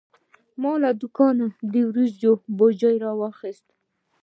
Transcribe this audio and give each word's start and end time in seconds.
ما 0.61 0.71
له 0.83 0.89
دوکانه 1.01 1.47
د 1.71 1.73
وریجو 1.89 2.33
بوجي 2.57 2.95
واخیست. 3.21 3.67